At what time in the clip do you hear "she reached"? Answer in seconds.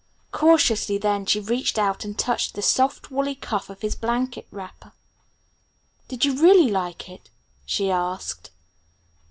1.27-1.77